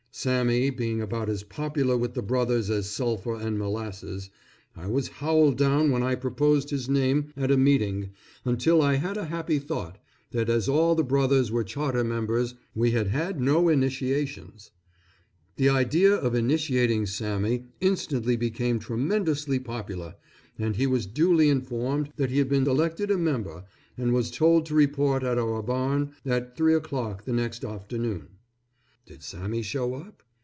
Sammy 0.13 0.69
being 0.71 0.99
about 1.01 1.29
as 1.29 1.41
popular 1.43 1.95
with 1.95 2.15
the 2.15 2.21
Brothers 2.21 2.69
as 2.69 2.89
sulphur 2.89 3.37
and 3.37 3.57
molasses, 3.57 4.29
I 4.75 4.85
was 4.87 5.07
howled 5.07 5.57
down 5.57 5.89
when 5.89 6.03
I 6.03 6.15
proposed 6.15 6.69
his 6.69 6.89
name 6.89 7.31
at 7.37 7.49
a 7.49 7.55
meeting, 7.57 8.09
until 8.43 8.81
I 8.81 8.95
had 8.95 9.15
a 9.15 9.27
happy 9.27 9.57
thought, 9.57 9.99
that 10.31 10.49
as 10.49 10.67
all 10.67 10.95
the 10.95 11.03
Brothers 11.05 11.49
were 11.49 11.63
charter 11.63 12.03
members, 12.03 12.55
we 12.75 12.91
had 12.91 13.07
had 13.07 13.39
no 13.39 13.69
initiations. 13.69 14.71
The 15.55 15.69
idea 15.69 16.13
of 16.13 16.35
initiating 16.35 17.05
Sammy, 17.05 17.67
instantly 17.79 18.35
became 18.35 18.79
tremendously 18.79 19.59
popular, 19.59 20.15
and 20.59 20.75
he 20.75 20.87
was 20.87 21.05
duly 21.05 21.47
informed 21.47 22.11
that 22.17 22.29
he 22.29 22.39
had 22.39 22.49
been 22.49 22.67
elected 22.67 23.09
a 23.11 23.17
member, 23.17 23.63
and 23.97 24.13
was 24.13 24.29
told 24.29 24.65
to 24.67 24.75
report 24.75 25.23
at 25.23 25.37
our 25.39 25.63
barn 25.63 26.11
at 26.25 26.57
three 26.57 26.75
o'clock 26.75 27.23
the 27.23 27.33
next 27.33 27.63
afternoon. 27.63 28.27
Did 29.07 29.23
Sammy 29.23 29.61
show 29.63 29.95
up? 29.95 30.23